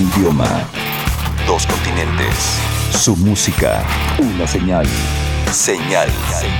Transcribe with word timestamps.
Idioma. 0.00 0.48
Dos 1.46 1.66
continentes. 1.66 2.58
Su 2.90 3.16
música. 3.16 3.82
Una 4.18 4.46
señal. 4.46 4.86
Señal 5.50 6.08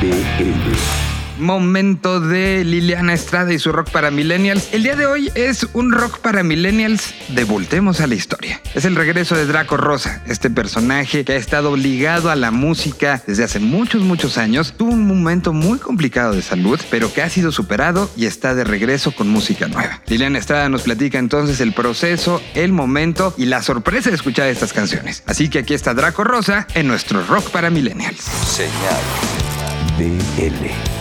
BL 0.00 1.05
momento 1.38 2.20
de 2.20 2.64
Liliana 2.64 3.14
Estrada 3.14 3.52
y 3.52 3.58
su 3.58 3.72
rock 3.72 3.90
para 3.90 4.10
millennials. 4.10 4.68
El 4.72 4.82
día 4.82 4.96
de 4.96 5.06
hoy 5.06 5.30
es 5.34 5.66
un 5.72 5.92
rock 5.92 6.18
para 6.18 6.42
millennials 6.42 7.14
de 7.28 7.44
Voltemos 7.44 8.00
a 8.00 8.06
la 8.06 8.14
historia. 8.14 8.60
Es 8.74 8.84
el 8.84 8.96
regreso 8.96 9.36
de 9.36 9.46
Draco 9.46 9.76
Rosa, 9.76 10.22
este 10.26 10.50
personaje 10.50 11.24
que 11.24 11.32
ha 11.32 11.36
estado 11.36 11.76
ligado 11.76 12.30
a 12.30 12.36
la 12.36 12.50
música 12.50 13.22
desde 13.26 13.44
hace 13.44 13.60
muchos, 13.60 14.02
muchos 14.02 14.38
años. 14.38 14.74
Tuvo 14.76 14.92
un 14.92 15.06
momento 15.06 15.52
muy 15.52 15.78
complicado 15.78 16.34
de 16.34 16.42
salud, 16.42 16.80
pero 16.90 17.12
que 17.12 17.22
ha 17.22 17.30
sido 17.30 17.52
superado 17.52 18.10
y 18.16 18.26
está 18.26 18.54
de 18.54 18.64
regreso 18.64 19.12
con 19.12 19.28
música 19.28 19.68
nueva. 19.68 20.02
Liliana 20.06 20.38
Estrada 20.38 20.68
nos 20.68 20.82
platica 20.82 21.18
entonces 21.18 21.60
el 21.60 21.72
proceso, 21.72 22.42
el 22.54 22.72
momento 22.72 23.34
y 23.36 23.46
la 23.46 23.62
sorpresa 23.62 24.10
de 24.10 24.16
escuchar 24.16 24.48
estas 24.48 24.72
canciones. 24.72 25.22
Así 25.26 25.48
que 25.48 25.60
aquí 25.60 25.74
está 25.74 25.94
Draco 25.94 26.24
Rosa 26.24 26.66
en 26.74 26.86
nuestro 26.86 27.24
rock 27.26 27.50
para 27.50 27.70
millennials. 27.70 28.20
Señal 28.20 28.96
BL. 29.98 30.95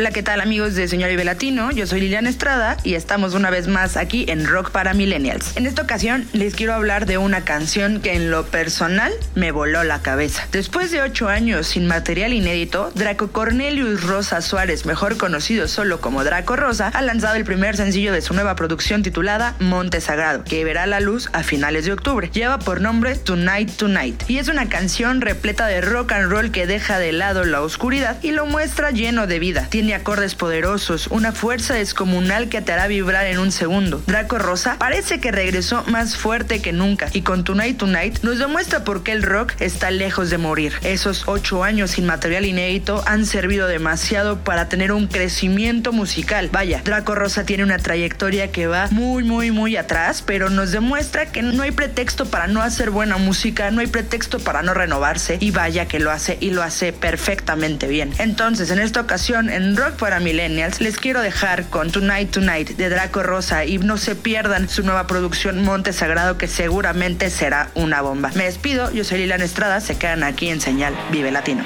Hola, 0.00 0.12
¿qué 0.12 0.22
tal 0.22 0.40
amigos 0.40 0.76
de 0.76 0.88
Señor 0.88 1.10
Ibe 1.10 1.24
Latino? 1.24 1.70
Yo 1.72 1.86
soy 1.86 2.00
Liliana 2.00 2.30
Estrada 2.30 2.78
y 2.84 2.94
estamos 2.94 3.34
una 3.34 3.50
vez 3.50 3.68
más 3.68 3.98
aquí 3.98 4.24
en 4.30 4.46
Rock 4.46 4.70
para 4.70 4.94
Millennials. 4.94 5.54
En 5.58 5.66
esta 5.66 5.82
ocasión 5.82 6.26
les 6.32 6.54
quiero 6.54 6.72
hablar 6.72 7.04
de 7.04 7.18
una 7.18 7.44
canción 7.44 8.00
que 8.00 8.14
en 8.14 8.30
lo 8.30 8.46
personal 8.46 9.12
me 9.34 9.52
voló 9.52 9.84
la 9.84 10.00
cabeza. 10.00 10.48
Después 10.52 10.90
de 10.90 11.02
ocho 11.02 11.28
años 11.28 11.66
sin 11.66 11.86
material 11.86 12.32
inédito, 12.32 12.90
Draco 12.94 13.30
Cornelius 13.30 14.02
Rosa 14.02 14.40
Suárez, 14.40 14.86
mejor 14.86 15.18
conocido 15.18 15.68
solo 15.68 16.00
como 16.00 16.24
Draco 16.24 16.56
Rosa, 16.56 16.88
ha 16.94 17.02
lanzado 17.02 17.34
el 17.34 17.44
primer 17.44 17.76
sencillo 17.76 18.14
de 18.14 18.22
su 18.22 18.32
nueva 18.32 18.56
producción 18.56 19.02
titulada 19.02 19.54
Monte 19.58 20.00
Sagrado, 20.00 20.44
que 20.44 20.64
verá 20.64 20.86
la 20.86 21.00
luz 21.00 21.28
a 21.34 21.42
finales 21.42 21.84
de 21.84 21.92
octubre. 21.92 22.30
Lleva 22.32 22.58
por 22.58 22.80
nombre 22.80 23.16
Tonight 23.16 23.70
Tonight 23.76 24.22
y 24.30 24.38
es 24.38 24.48
una 24.48 24.70
canción 24.70 25.20
repleta 25.20 25.66
de 25.66 25.82
rock 25.82 26.12
and 26.12 26.32
roll 26.32 26.52
que 26.52 26.66
deja 26.66 26.98
de 26.98 27.12
lado 27.12 27.44
la 27.44 27.60
oscuridad 27.60 28.16
y 28.22 28.30
lo 28.30 28.46
muestra 28.46 28.92
lleno 28.92 29.26
de 29.26 29.38
vida. 29.38 29.66
Tiene 29.68 29.89
acordes 29.92 30.34
poderosos, 30.34 31.06
una 31.08 31.32
fuerza 31.32 31.74
descomunal 31.74 32.48
que 32.48 32.60
te 32.60 32.72
hará 32.72 32.86
vibrar 32.86 33.26
en 33.26 33.38
un 33.38 33.52
segundo. 33.52 34.02
Draco 34.06 34.38
Rosa 34.38 34.76
parece 34.78 35.20
que 35.20 35.32
regresó 35.32 35.84
más 35.86 36.16
fuerte 36.16 36.62
que 36.62 36.72
nunca 36.72 37.08
y 37.12 37.22
con 37.22 37.44
Tonight 37.44 37.78
Tonight 37.78 38.22
nos 38.22 38.38
demuestra 38.38 38.84
por 38.84 39.02
qué 39.02 39.12
el 39.12 39.22
rock 39.22 39.54
está 39.60 39.90
lejos 39.90 40.30
de 40.30 40.38
morir. 40.38 40.72
Esos 40.82 41.24
ocho 41.26 41.64
años 41.64 41.92
sin 41.92 42.06
material 42.06 42.44
inédito 42.44 43.02
han 43.06 43.26
servido 43.26 43.66
demasiado 43.66 44.40
para 44.40 44.68
tener 44.68 44.92
un 44.92 45.06
crecimiento 45.06 45.92
musical. 45.92 46.48
Vaya, 46.52 46.82
Draco 46.84 47.14
Rosa 47.14 47.44
tiene 47.44 47.64
una 47.64 47.78
trayectoria 47.78 48.50
que 48.50 48.66
va 48.66 48.88
muy, 48.90 49.24
muy, 49.24 49.50
muy 49.50 49.76
atrás, 49.76 50.22
pero 50.24 50.50
nos 50.50 50.72
demuestra 50.72 51.26
que 51.26 51.42
no 51.42 51.62
hay 51.62 51.70
pretexto 51.70 52.26
para 52.26 52.46
no 52.46 52.62
hacer 52.62 52.90
buena 52.90 53.16
música, 53.16 53.70
no 53.70 53.80
hay 53.80 53.86
pretexto 53.86 54.38
para 54.38 54.62
no 54.62 54.74
renovarse 54.74 55.38
y 55.40 55.50
vaya 55.50 55.86
que 55.86 56.00
lo 56.00 56.10
hace 56.10 56.38
y 56.40 56.50
lo 56.50 56.62
hace 56.62 56.92
perfectamente 56.92 57.86
bien. 57.86 58.12
Entonces, 58.18 58.70
en 58.70 58.78
esta 58.78 59.00
ocasión, 59.00 59.50
en 59.50 59.69
rock 59.76 59.96
para 59.96 60.20
millennials, 60.20 60.80
les 60.80 60.96
quiero 60.96 61.20
dejar 61.20 61.66
con 61.66 61.90
Tonight 61.90 62.30
Tonight 62.30 62.70
de 62.76 62.88
Draco 62.88 63.22
Rosa 63.22 63.64
y 63.64 63.78
no 63.78 63.96
se 63.96 64.14
pierdan 64.14 64.68
su 64.68 64.82
nueva 64.82 65.06
producción 65.06 65.62
Monte 65.62 65.92
Sagrado 65.92 66.38
que 66.38 66.48
seguramente 66.48 67.30
será 67.30 67.70
una 67.74 68.00
bomba. 68.00 68.30
Me 68.34 68.44
despido, 68.44 68.90
yo 68.92 69.04
soy 69.04 69.18
Lilian 69.18 69.42
Estrada, 69.42 69.80
se 69.80 69.98
quedan 69.98 70.22
aquí 70.22 70.48
en 70.48 70.60
Señal 70.60 70.94
Vive 71.10 71.30
Latino. 71.30 71.64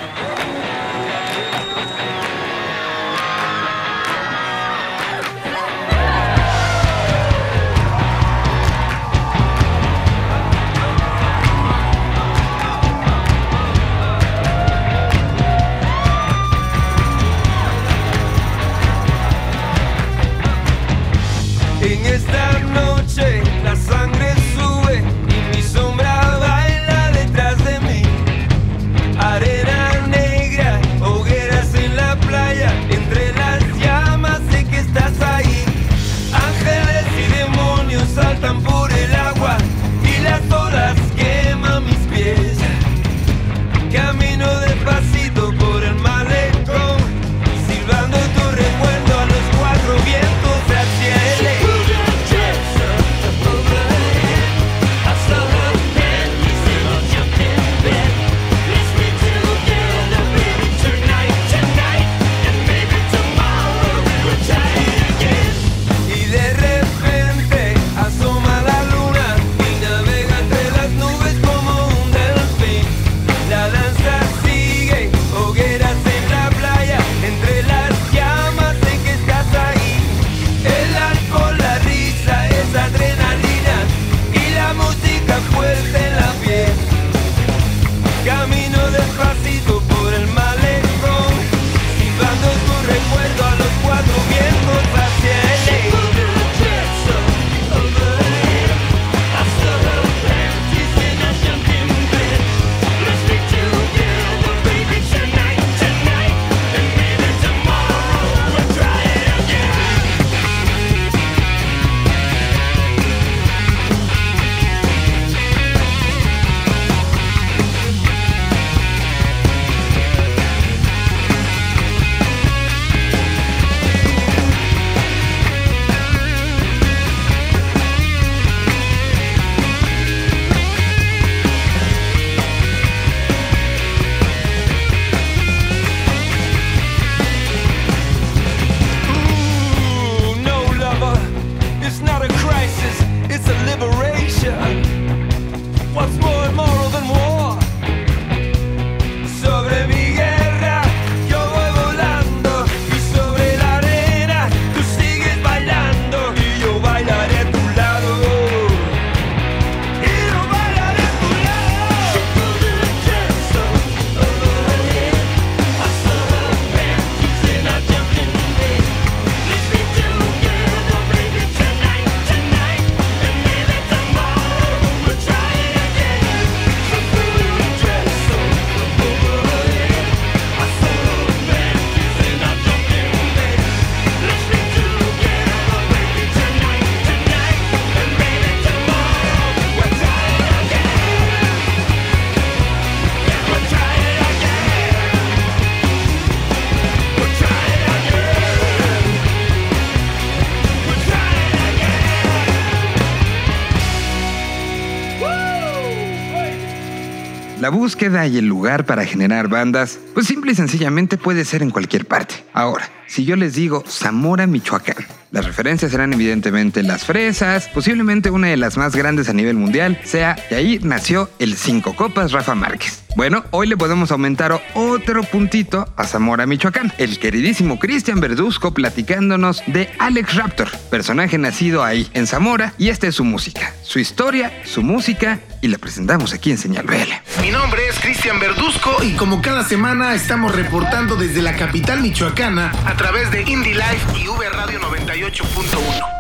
Búsqueda 207.84 208.26
y 208.26 208.38
el 208.38 208.46
lugar 208.46 208.86
para 208.86 209.04
generar 209.04 209.48
bandas, 209.48 209.98
pues 210.14 210.26
simple 210.26 210.52
y 210.52 210.54
sencillamente 210.54 211.19
puede 211.19 211.44
ser 211.44 211.62
en 211.62 211.69
cualquier 211.69 212.06
parte. 212.06 212.36
Ahora, 212.54 212.88
si 213.06 213.26
yo 213.26 213.36
les 213.36 213.52
digo 213.56 213.84
Zamora, 213.86 214.46
Michoacán, 214.46 215.04
las 215.34 215.46
referencias 215.46 215.90
serán 215.90 216.12
evidentemente 216.12 216.84
las 216.84 217.04
fresas, 217.04 217.69
posiblemente 217.75 218.31
una 218.31 218.46
de 218.46 218.56
las 218.56 218.76
más 218.76 218.94
grandes 218.94 219.28
a 219.28 219.32
nivel 219.32 219.56
mundial, 219.56 219.98
sea, 220.04 220.36
y 220.48 220.54
ahí 220.54 220.78
nació 220.81 221.28
el 221.40 221.56
Cinco 221.56 221.96
Copas 221.96 222.31
Rafa 222.31 222.54
Márquez. 222.54 223.02
Bueno, 223.16 223.44
hoy 223.50 223.66
le 223.66 223.76
podemos 223.76 224.12
aumentar 224.12 224.60
otro 224.75 225.25
puntito 225.25 225.92
a 225.96 226.04
Zamora, 226.04 226.46
Michoacán. 226.46 226.92
El 226.98 227.19
queridísimo 227.19 227.81
Cristian 227.81 228.20
Verduzco 228.20 228.75
platicándonos 228.75 229.62
de 229.66 229.90
Alex 229.98 230.36
Raptor, 230.36 230.70
personaje 230.88 231.37
nacido 231.37 231.82
ahí, 231.82 232.08
en 232.14 232.28
Zamora, 232.28 232.75
y 232.78 232.90
esta 232.90 233.08
es 233.08 233.16
su 233.16 233.25
música, 233.25 233.75
su 233.82 233.98
historia, 233.98 234.52
su 234.64 234.84
música, 234.84 235.40
y 235.60 235.69
la 235.69 235.78
presentamos 235.78 236.32
aquí 236.32 236.52
en 236.52 236.58
Señal 236.58 236.87
BL. 236.87 237.42
Mi 237.42 237.50
nombre 237.50 237.80
es 237.88 237.94
Cristian 238.04 238.38
Verduzco 238.38 239.02
y 239.02 239.14
como 239.14 239.40
cada 239.40 239.64
semana 239.64 240.14
estamos 240.14 240.54
reportando 240.54 241.16
desde 241.16 241.40
la 241.40 241.56
capital 241.56 242.02
michoacana 242.02 242.70
a 242.84 242.94
través 242.98 243.30
de 243.30 243.40
Indie 243.40 243.74
Life 243.74 244.18
y 244.18 244.28
V 244.28 244.46
Radio 244.50 244.78
98.1. 244.78 246.13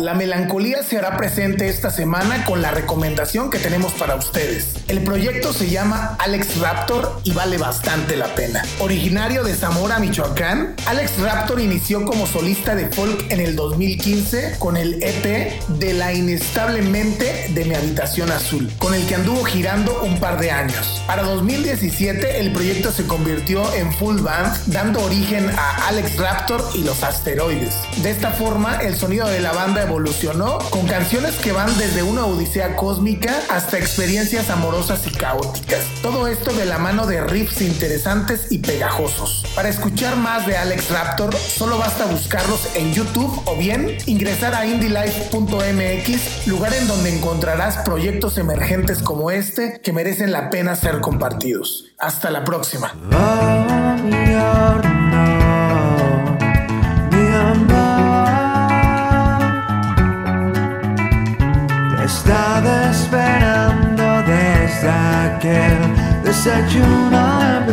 La 0.00 0.14
melancolía 0.14 0.82
se 0.82 0.96
hará 0.96 1.18
presente 1.18 1.68
esta 1.68 1.90
semana 1.90 2.46
con 2.46 2.62
la 2.62 2.70
recomendación 2.70 3.50
que 3.50 3.58
tenemos 3.58 3.92
para 3.92 4.14
ustedes. 4.14 4.76
El 4.88 5.02
proyecto 5.02 5.52
se 5.52 5.68
llama 5.68 6.16
Alex 6.18 6.58
Raptor 6.58 7.20
y 7.22 7.32
vale 7.32 7.58
bastante 7.58 8.16
la 8.16 8.34
pena. 8.34 8.62
Originario 8.78 9.44
de 9.44 9.54
Zamora, 9.54 9.98
Michoacán, 9.98 10.74
Alex 10.86 11.20
Raptor 11.20 11.60
inició 11.60 12.06
como 12.06 12.26
solista 12.26 12.74
de 12.74 12.86
folk 12.88 13.30
en 13.30 13.40
el 13.40 13.56
2015 13.56 14.56
con 14.58 14.78
el 14.78 15.02
EP 15.02 15.60
de 15.68 15.92
La 15.92 16.14
Inestablemente 16.14 17.50
de 17.50 17.64
mi 17.66 17.74
habitación 17.74 18.32
azul, 18.32 18.72
con 18.78 18.94
el 18.94 19.06
que 19.06 19.16
anduvo 19.16 19.44
girando 19.44 20.00
un 20.02 20.18
par 20.18 20.40
de 20.40 20.50
años. 20.50 21.02
Para 21.06 21.24
2017 21.24 22.40
el 22.40 22.54
proyecto 22.54 22.90
se 22.90 23.04
convirtió 23.06 23.70
en 23.74 23.92
full 23.92 24.22
band, 24.22 24.64
dando 24.64 25.04
origen 25.04 25.50
a 25.50 25.88
Alex 25.88 26.16
Raptor 26.16 26.64
y 26.74 26.84
los 26.84 27.02
asteroides. 27.02 27.74
De 28.02 28.10
esta 28.10 28.30
forma, 28.30 28.76
el 28.76 28.96
sonido 28.96 29.28
de 29.28 29.40
la 29.40 29.52
banda 29.52 29.89
evolucionó 29.90 30.58
con 30.70 30.86
canciones 30.86 31.34
que 31.34 31.50
van 31.50 31.76
desde 31.76 32.04
una 32.04 32.24
odisea 32.24 32.76
cósmica 32.76 33.34
hasta 33.50 33.76
experiencias 33.76 34.48
amorosas 34.48 35.04
y 35.08 35.10
caóticas. 35.10 35.80
Todo 36.00 36.28
esto 36.28 36.52
de 36.52 36.64
la 36.64 36.78
mano 36.78 37.08
de 37.08 37.20
riffs 37.20 37.60
interesantes 37.60 38.52
y 38.52 38.58
pegajosos. 38.58 39.44
Para 39.56 39.68
escuchar 39.68 40.16
más 40.16 40.46
de 40.46 40.56
Alex 40.56 40.90
Raptor, 40.90 41.34
solo 41.34 41.76
basta 41.76 42.04
buscarlos 42.04 42.60
en 42.76 42.94
YouTube 42.94 43.42
o 43.46 43.56
bien 43.56 43.98
ingresar 44.06 44.54
a 44.54 44.64
indylife.mx, 44.64 46.46
lugar 46.46 46.72
en 46.74 46.86
donde 46.86 47.16
encontrarás 47.16 47.78
proyectos 47.78 48.38
emergentes 48.38 49.02
como 49.02 49.32
este 49.32 49.80
que 49.80 49.92
merecen 49.92 50.30
la 50.30 50.50
pena 50.50 50.76
ser 50.76 51.00
compartidos. 51.00 51.86
Hasta 51.98 52.30
la 52.30 52.44
próxima. 52.44 52.94
Aquel 65.40 65.80
desayuno 66.22 67.24
de 67.66 67.72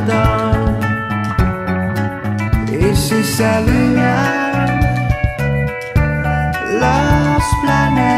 Y 2.71 2.95
si 2.95 3.23
salían 3.23 4.79
los 6.79 7.43
planetas, 7.61 8.16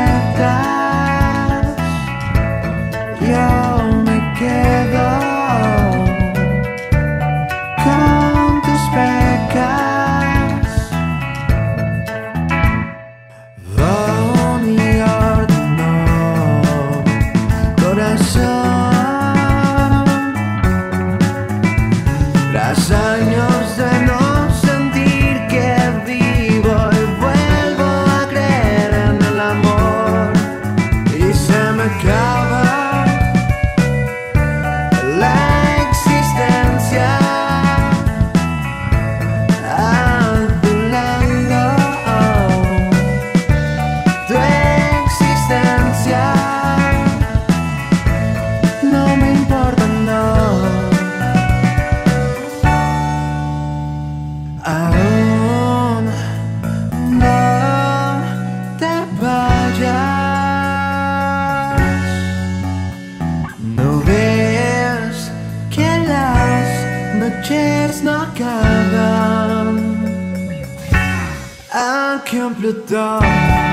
the 72.71 72.85
dark 72.85 73.68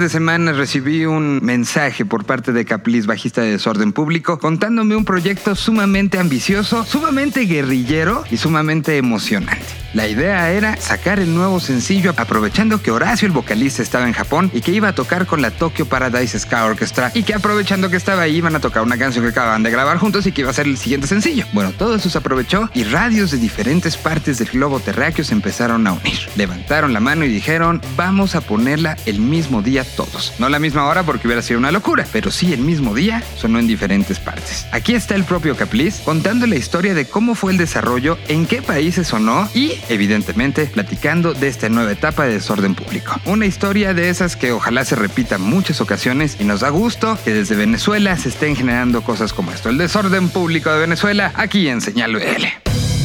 de 0.00 0.08
semanas 0.08 0.56
recibí 0.56 1.04
un 1.04 1.40
mensaje 1.44 2.04
por 2.04 2.24
parte 2.24 2.52
de 2.52 2.64
Caplis, 2.64 3.06
bajista 3.06 3.42
de 3.42 3.52
Desorden 3.52 3.92
Público, 3.92 4.38
contándome 4.38 4.96
un 4.96 5.04
proyecto 5.04 5.54
sumamente 5.54 6.18
ambicioso, 6.18 6.84
sumamente 6.84 7.42
guerrillero 7.42 8.24
y 8.30 8.38
sumamente 8.38 8.96
emocionante. 8.96 9.66
La 9.92 10.06
idea 10.06 10.52
era 10.52 10.76
sacar 10.76 11.18
el 11.18 11.34
nuevo 11.34 11.58
sencillo 11.58 12.14
aprovechando 12.16 12.80
que 12.80 12.92
Horacio 12.92 13.26
el 13.26 13.32
vocalista 13.32 13.82
estaba 13.82 14.06
en 14.06 14.12
Japón 14.12 14.48
y 14.54 14.60
que 14.60 14.70
iba 14.70 14.86
a 14.86 14.94
tocar 14.94 15.26
con 15.26 15.42
la 15.42 15.50
Tokyo 15.50 15.84
Paradise 15.84 16.38
Ska 16.38 16.64
Orchestra 16.64 17.10
y 17.12 17.24
que 17.24 17.34
aprovechando 17.34 17.90
que 17.90 17.96
estaba 17.96 18.22
ahí 18.22 18.36
iban 18.36 18.54
a 18.54 18.60
tocar 18.60 18.84
una 18.84 18.96
canción 18.96 19.24
que 19.24 19.30
acababan 19.30 19.64
de 19.64 19.70
grabar 19.72 19.98
juntos 19.98 20.26
y 20.26 20.32
que 20.32 20.42
iba 20.42 20.50
a 20.50 20.54
ser 20.54 20.66
el 20.66 20.78
siguiente 20.78 21.08
sencillo. 21.08 21.44
Bueno, 21.52 21.72
todo 21.72 21.96
eso 21.96 22.08
se 22.08 22.18
aprovechó 22.18 22.70
y 22.72 22.84
radios 22.84 23.32
de 23.32 23.38
diferentes 23.38 23.96
partes 23.96 24.38
del 24.38 24.48
globo 24.50 24.78
terráqueo 24.78 25.24
se 25.24 25.34
empezaron 25.34 25.84
a 25.88 25.92
unir. 25.92 26.20
Levantaron 26.36 26.92
la 26.92 27.00
mano 27.00 27.24
y 27.24 27.28
dijeron, 27.28 27.82
vamos 27.96 28.36
a 28.36 28.42
ponerla 28.42 28.96
el 29.06 29.18
mismo 29.18 29.60
día 29.60 29.82
todos. 29.96 30.34
No 30.38 30.48
la 30.48 30.60
misma 30.60 30.86
hora 30.86 31.02
porque 31.02 31.26
hubiera 31.26 31.42
sido 31.42 31.58
una 31.58 31.72
locura, 31.72 32.06
pero 32.12 32.30
sí 32.30 32.52
el 32.52 32.60
mismo 32.60 32.94
día 32.94 33.24
sonó 33.36 33.58
en 33.58 33.66
diferentes 33.66 34.20
partes. 34.20 34.66
Aquí 34.70 34.94
está 34.94 35.16
el 35.16 35.24
propio 35.24 35.56
Capliz 35.56 36.00
contando 36.04 36.46
la 36.46 36.54
historia 36.54 36.94
de 36.94 37.06
cómo 37.06 37.34
fue 37.34 37.50
el 37.50 37.58
desarrollo, 37.58 38.18
en 38.28 38.46
qué 38.46 38.62
países 38.62 39.08
sonó 39.08 39.48
y 39.52 39.79
evidentemente, 39.88 40.66
platicando 40.66 41.32
de 41.32 41.48
esta 41.48 41.68
nueva 41.68 41.92
etapa 41.92 42.26
de 42.26 42.34
desorden 42.34 42.74
público. 42.74 43.20
Una 43.24 43.46
historia 43.46 43.94
de 43.94 44.10
esas 44.10 44.36
que 44.36 44.52
ojalá 44.52 44.84
se 44.84 44.96
repita 44.96 45.38
muchas 45.38 45.80
ocasiones 45.80 46.36
y 46.40 46.44
nos 46.44 46.60
da 46.60 46.68
gusto 46.68 47.18
que 47.24 47.32
desde 47.32 47.56
Venezuela 47.56 48.16
se 48.16 48.28
estén 48.28 48.56
generando 48.56 49.02
cosas 49.02 49.32
como 49.32 49.52
esto. 49.52 49.68
El 49.68 49.78
desorden 49.78 50.28
público 50.28 50.70
de 50.72 50.80
Venezuela, 50.80 51.32
aquí 51.36 51.68
en 51.68 51.80
Señal 51.80 52.14
BL. 52.14 52.46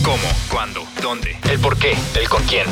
¿Cómo? 0.04 0.28
¿Cuándo? 0.50 0.86
¿Dónde? 1.02 1.38
¿El 1.50 1.60
por 1.60 1.78
qué? 1.78 1.96
¿El 2.20 2.30
con 2.30 2.44
quién? 2.44 2.66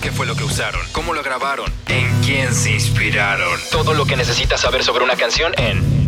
¿Qué 0.00 0.10
fue 0.10 0.26
lo 0.26 0.34
que 0.34 0.44
usaron? 0.44 0.80
¿Cómo 0.92 1.12
lo 1.12 1.22
grabaron? 1.22 1.70
¿En 1.88 2.08
quién 2.22 2.54
se 2.54 2.72
inspiraron? 2.72 3.60
Todo 3.70 3.92
lo 3.92 4.06
que 4.06 4.16
necesitas 4.16 4.60
saber 4.62 4.82
sobre 4.82 5.04
una 5.04 5.16
canción 5.16 5.52
en 5.58 6.00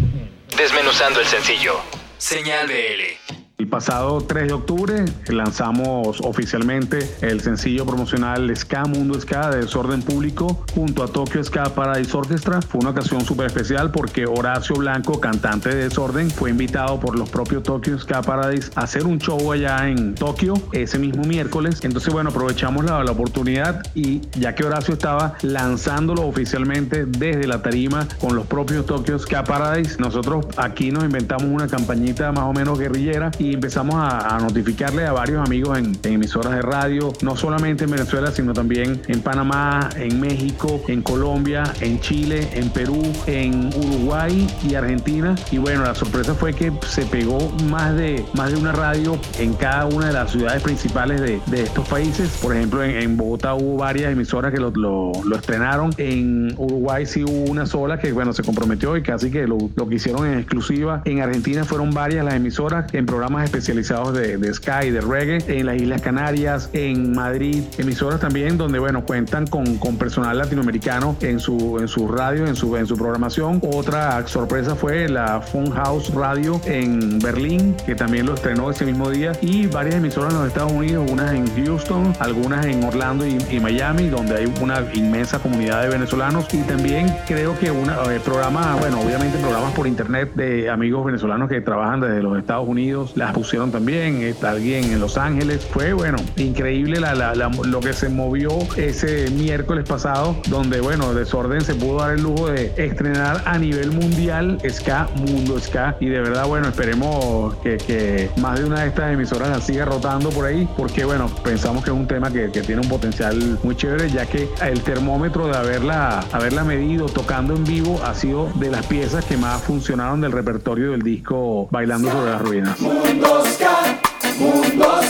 Desmenuzando 0.56 1.20
el 1.20 1.26
sencillo. 1.26 1.80
Señal 2.18 2.68
BL. 2.68 3.41
El 3.62 3.68
pasado 3.68 4.20
3 4.20 4.48
de 4.48 4.54
octubre 4.54 5.04
lanzamos 5.28 6.20
oficialmente 6.20 7.08
el 7.20 7.40
sencillo 7.40 7.86
promocional 7.86 8.54
Ska 8.56 8.86
Mundo 8.86 9.20
Ska 9.20 9.50
de 9.50 9.58
Desorden 9.58 10.02
Público 10.02 10.64
junto 10.74 11.04
a 11.04 11.06
Tokyo 11.06 11.44
Ska 11.44 11.72
Paradise 11.72 12.16
Orchestra. 12.16 12.60
Fue 12.60 12.80
una 12.80 12.90
ocasión 12.90 13.24
súper 13.24 13.46
especial 13.46 13.92
porque 13.92 14.26
Horacio 14.26 14.74
Blanco, 14.74 15.20
cantante 15.20 15.68
de 15.68 15.84
Desorden, 15.84 16.28
fue 16.28 16.50
invitado 16.50 16.98
por 16.98 17.16
los 17.16 17.30
propios 17.30 17.62
Tokyo 17.62 17.96
Ska 18.00 18.22
Paradise 18.22 18.72
a 18.74 18.80
hacer 18.80 19.06
un 19.06 19.18
show 19.20 19.52
allá 19.52 19.88
en 19.88 20.16
Tokio 20.16 20.54
ese 20.72 20.98
mismo 20.98 21.22
miércoles. 21.22 21.78
Entonces, 21.84 22.12
bueno, 22.12 22.30
aprovechamos 22.30 22.84
la, 22.84 23.04
la 23.04 23.12
oportunidad 23.12 23.86
y 23.94 24.22
ya 24.40 24.56
que 24.56 24.64
Horacio 24.64 24.94
estaba 24.94 25.34
lanzándolo 25.42 26.26
oficialmente 26.26 27.06
desde 27.06 27.46
la 27.46 27.62
tarima 27.62 28.08
con 28.20 28.34
los 28.34 28.44
propios 28.48 28.86
Tokyo 28.86 29.20
Ska 29.20 29.44
Paradise, 29.44 29.98
nosotros 30.00 30.46
aquí 30.56 30.90
nos 30.90 31.04
inventamos 31.04 31.44
una 31.44 31.68
campañita 31.68 32.32
más 32.32 32.46
o 32.46 32.52
menos 32.52 32.76
guerrillera 32.76 33.30
y 33.38 33.51
empezamos 33.54 33.96
a, 33.96 34.38
notificarle 34.40 35.06
a 35.06 35.12
varios 35.12 35.44
amigos 35.44 35.78
en, 35.78 35.92
emisoras 36.02 36.52
de 36.52 36.62
radio, 36.62 37.12
no 37.22 37.36
solamente 37.36 37.84
en 37.84 37.90
Venezuela, 37.90 38.30
sino 38.30 38.52
también 38.52 39.00
en 39.08 39.20
Panamá, 39.20 39.88
en 39.96 40.20
México, 40.20 40.82
en 40.88 41.02
Colombia, 41.02 41.64
en 41.80 42.00
Chile, 42.00 42.48
en 42.54 42.70
Perú, 42.70 43.02
en 43.26 43.68
Uruguay 43.68 44.46
y 44.68 44.74
Argentina. 44.74 45.34
Y 45.50 45.58
bueno, 45.58 45.84
la 45.84 45.94
sorpresa 45.94 46.34
fue 46.34 46.52
que 46.52 46.72
se 46.86 47.04
pegó 47.06 47.50
más 47.70 47.94
de, 47.96 48.24
más 48.34 48.52
de 48.52 48.58
una 48.58 48.72
radio 48.72 49.18
en 49.38 49.54
cada 49.54 49.86
una 49.86 50.06
de 50.06 50.12
las 50.12 50.32
ciudades 50.32 50.62
principales 50.62 51.20
de, 51.20 51.40
de 51.46 51.62
estos 51.62 51.88
países. 51.88 52.38
Por 52.42 52.54
ejemplo, 52.54 52.82
en, 52.82 53.16
Bogotá 53.16 53.54
hubo 53.54 53.76
varias 53.76 54.12
emisoras 54.12 54.52
que 54.52 54.58
lo, 54.58 54.70
lo, 54.70 55.12
lo, 55.24 55.36
estrenaron. 55.36 55.90
En 55.98 56.54
Uruguay 56.56 57.06
sí 57.06 57.22
hubo 57.24 57.50
una 57.50 57.66
sola 57.66 57.98
que, 57.98 58.12
bueno, 58.12 58.32
se 58.32 58.42
comprometió 58.42 58.96
y 58.96 59.02
casi 59.02 59.30
que 59.30 59.46
lo, 59.46 59.58
lo 59.74 59.88
que 59.88 59.96
hicieron 59.96 60.26
en 60.26 60.38
exclusiva. 60.38 61.02
En 61.04 61.20
Argentina 61.20 61.64
fueron 61.64 61.90
varias 61.90 62.24
las 62.24 62.34
emisoras 62.34 62.92
en 62.92 63.06
programas 63.06 63.31
especializados 63.40 64.12
de, 64.14 64.54
Sky, 64.54 64.90
de 64.90 65.00
reggae, 65.00 65.38
en 65.48 65.66
las 65.66 65.76
Islas 65.76 66.02
Canarias, 66.02 66.70
en 66.72 67.12
Madrid, 67.12 67.64
emisoras 67.78 68.20
también 68.20 68.58
donde, 68.58 68.78
bueno, 68.78 69.04
cuentan 69.04 69.46
con, 69.46 69.78
con 69.78 69.96
personal 69.96 70.36
latinoamericano 70.38 71.16
en 71.20 71.40
su, 71.40 71.78
en 71.78 71.88
su 71.88 72.08
radio, 72.08 72.46
en 72.46 72.56
su, 72.56 72.76
en 72.76 72.86
su 72.86 72.96
programación. 72.96 73.60
Otra 73.62 74.26
sorpresa 74.26 74.74
fue 74.74 75.08
la 75.08 75.40
Funhouse 75.40 76.12
Radio 76.14 76.60
en 76.66 77.18
Berlín, 77.18 77.74
que 77.86 77.94
también 77.94 78.26
lo 78.26 78.34
estrenó 78.34 78.70
ese 78.70 78.84
mismo 78.84 79.10
día, 79.10 79.32
y 79.40 79.66
varias 79.66 79.96
emisoras 79.96 80.32
en 80.32 80.40
los 80.40 80.48
Estados 80.48 80.72
Unidos, 80.72 81.10
unas 81.10 81.32
en 81.32 81.46
Houston, 81.54 82.12
algunas 82.18 82.66
en 82.66 82.84
Orlando 82.84 83.26
y, 83.26 83.38
y 83.50 83.60
Miami, 83.60 84.08
donde 84.08 84.36
hay 84.36 84.52
una 84.60 84.80
inmensa 84.92 85.38
comunidad 85.38 85.82
de 85.82 85.88
venezolanos, 85.88 86.52
y 86.52 86.58
también 86.62 87.06
creo 87.26 87.58
que 87.58 87.70
una 87.70 87.94
eh, 88.12 88.20
programa, 88.24 88.76
bueno, 88.76 89.00
obviamente 89.00 89.38
programas 89.38 89.72
por 89.72 89.86
internet 89.86 90.34
de 90.34 90.70
amigos 90.70 91.04
venezolanos 91.04 91.48
que 91.48 91.60
trabajan 91.60 92.00
desde 92.00 92.22
los 92.22 92.38
Estados 92.38 92.68
Unidos, 92.68 93.12
las 93.22 93.32
pusieron 93.32 93.70
también, 93.70 94.22
está 94.22 94.50
alguien 94.50 94.84
en 94.84 95.00
Los 95.00 95.16
Ángeles, 95.16 95.64
fue 95.64 95.92
bueno, 95.92 96.18
increíble 96.36 97.00
la, 97.00 97.14
la, 97.14 97.50
lo 97.64 97.80
que 97.80 97.92
se 97.92 98.08
movió 98.08 98.50
ese 98.76 99.30
miércoles 99.30 99.88
pasado, 99.88 100.36
donde 100.48 100.80
bueno, 100.80 101.14
Desorden 101.14 101.60
se 101.60 101.74
pudo 101.74 101.98
dar 101.98 102.14
el 102.14 102.22
lujo 102.22 102.50
de 102.50 102.72
estrenar 102.76 103.42
a 103.44 103.58
nivel 103.58 103.92
mundial 103.92 104.58
Ska, 104.68 105.08
Mundo 105.16 105.58
Ska, 105.60 105.96
y 106.00 106.06
de 106.06 106.20
verdad 106.20 106.46
bueno, 106.46 106.68
esperemos 106.68 107.54
que, 107.62 107.76
que 107.76 108.30
más 108.40 108.58
de 108.58 108.66
una 108.66 108.80
de 108.80 108.88
estas 108.88 109.12
emisoras 109.12 109.48
la 109.48 109.60
siga 109.60 109.84
rotando 109.84 110.30
por 110.30 110.44
ahí, 110.44 110.68
porque 110.76 111.04
bueno, 111.04 111.28
pensamos 111.44 111.84
que 111.84 111.90
es 111.90 111.96
un 111.96 112.06
tema 112.06 112.30
que, 112.32 112.50
que 112.50 112.62
tiene 112.62 112.82
un 112.82 112.88
potencial 112.88 113.58
muy 113.62 113.76
chévere, 113.76 114.10
ya 114.10 114.26
que 114.26 114.48
el 114.62 114.80
termómetro 114.82 115.46
de 115.46 115.56
haberla, 115.56 116.24
haberla 116.32 116.64
medido 116.64 117.06
tocando 117.06 117.54
en 117.54 117.64
vivo 117.64 118.00
ha 118.04 118.14
sido 118.14 118.50
de 118.56 118.70
las 118.70 118.86
piezas 118.86 119.24
que 119.24 119.36
más 119.36 119.62
funcionaron 119.62 120.20
del 120.20 120.32
repertorio 120.32 120.90
del 120.90 121.02
disco 121.02 121.68
Bailando 121.70 122.10
sobre 122.10 122.30
las 122.30 122.42
ruinas. 122.42 122.78
Mundo 123.12 123.44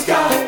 Ska, 0.02 0.41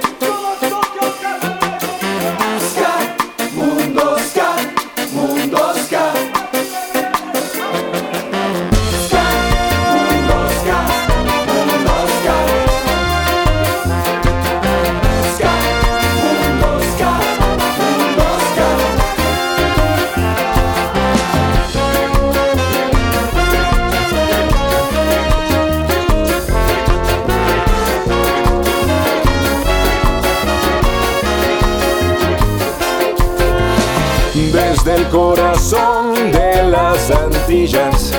las 37.55 37.75
Antillas. 37.75 38.13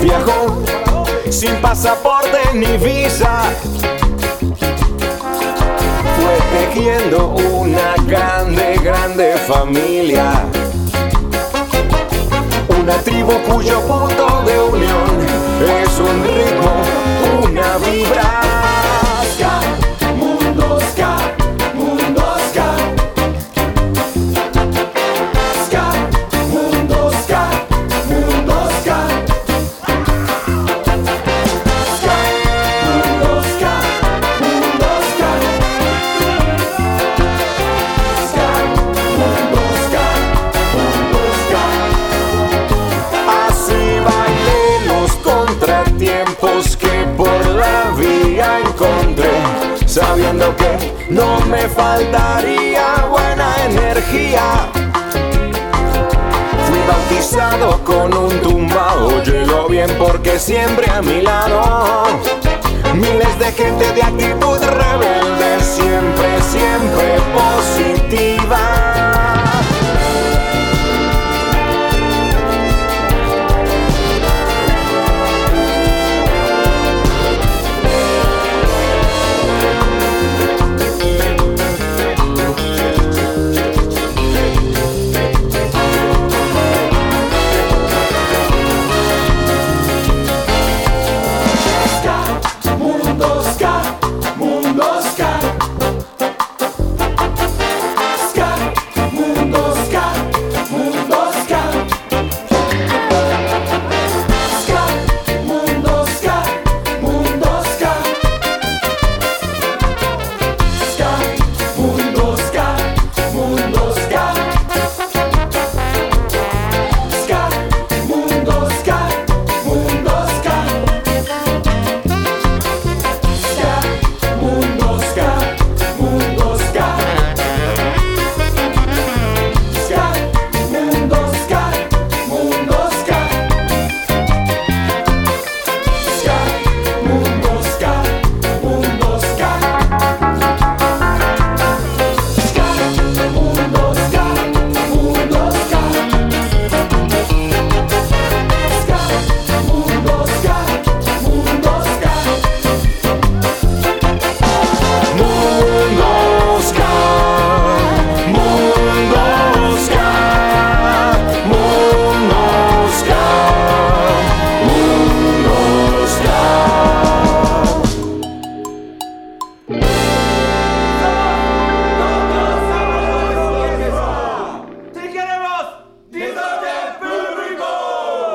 Viajó 0.00 0.62
sin 1.30 1.54
pasaporte 1.56 2.38
ni 2.54 2.76
visa. 2.76 3.44
Fue 6.16 6.38
tejiendo 6.52 7.28
una 7.28 7.94
grande, 8.06 8.78
grande 8.82 9.34
familia. 9.48 10.44
Una 12.68 12.94
tribu 12.98 13.32
cuyo 13.48 13.80
punto 13.82 14.42
de 14.44 14.60
unión 14.60 15.26
es 15.84 15.98
un 15.98 16.24
ritmo, 16.24 17.48
una 17.48 17.78
vibra. 17.78 18.42
No 51.12 51.40
me 51.46 51.68
faltaría 51.68 53.06
buena 53.10 53.54
energía. 53.66 54.70
Fui 56.66 56.80
bautizado 56.88 57.84
con 57.84 58.16
un 58.16 58.40
tumbao, 58.40 59.22
llegó 59.22 59.68
bien 59.68 59.90
porque 59.98 60.38
siempre 60.38 60.90
a 60.90 61.02
mi 61.02 61.20
lado. 61.20 62.06
Miles 62.94 63.38
de 63.38 63.52
gente 63.52 63.92
de 63.92 64.02
actitud 64.02 64.58
rebelde, 64.58 65.60
siempre, 65.60 66.40
siempre 66.50 67.18
positiva. 67.34 68.91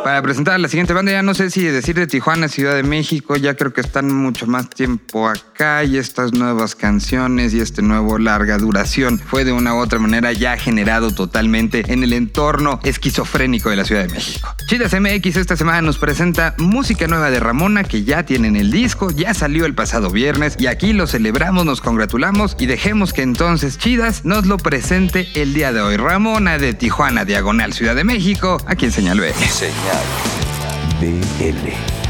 Para 0.07 0.21
presentar 0.21 0.53
a 0.53 0.57
la 0.57 0.69
siguiente 0.69 0.93
banda, 0.93 1.11
ya 1.11 1.21
no 1.21 1.33
sé 1.33 1.49
si 1.49 1.65
decir 1.65 1.93
de 1.95 2.07
Tijuana, 2.07 2.47
Ciudad 2.47 2.75
de 2.75 2.83
México, 2.83 3.35
ya 3.35 3.55
creo 3.55 3.73
que 3.73 3.81
están 3.81 4.07
mucho 4.15 4.47
más 4.47 4.69
tiempo 4.69 5.27
acá 5.27 5.83
y 5.83 5.97
estas 5.97 6.31
nuevas 6.31 6.75
canciones 6.75 7.53
y 7.53 7.59
este 7.59 7.81
nuevo 7.81 8.17
larga 8.17 8.57
duración 8.57 9.19
fue 9.19 9.43
de 9.43 9.51
una 9.51 9.73
u 9.75 9.79
otra 9.79 9.99
manera 9.99 10.31
ya 10.31 10.55
generado 10.55 11.11
totalmente 11.11 11.83
en 11.91 12.05
el 12.05 12.13
entorno 12.13 12.79
esquizofrénico 12.85 13.69
de 13.69 13.75
la 13.75 13.83
Ciudad 13.83 14.03
de 14.03 14.13
México. 14.13 14.55
Chidas 14.67 14.93
MX 14.97 15.35
esta 15.35 15.57
semana 15.57 15.81
nos 15.81 15.97
presenta 15.97 16.55
música 16.57 17.07
nueva 17.07 17.29
de 17.29 17.41
Ramona 17.41 17.83
que 17.83 18.05
ya 18.05 18.23
tienen 18.23 18.55
el 18.55 18.71
disco, 18.71 19.11
ya 19.11 19.33
salió 19.33 19.65
el 19.65 19.75
pasado 19.75 20.09
viernes 20.09 20.55
y 20.57 20.67
aquí 20.67 20.93
lo 20.93 21.07
celebramos, 21.07 21.65
nos 21.65 21.81
congratulamos 21.81 22.55
y 22.57 22.67
dejemos 22.67 23.11
que 23.11 23.23
entonces 23.23 23.77
Chidas 23.77 24.23
nos 24.23 24.45
lo 24.45 24.55
presente 24.55 25.27
el 25.35 25.53
día 25.53 25.73
de 25.73 25.81
hoy. 25.81 25.97
Ramona 25.97 26.57
de 26.57 26.73
Tijuana, 26.73 27.25
Diagonal, 27.25 27.73
Ciudad 27.73 27.93
de 27.93 28.05
México, 28.05 28.63
aquí 28.67 28.85
en 28.85 28.93
Señal 28.93 29.19
B. 29.19 29.33
BL. 30.99 32.06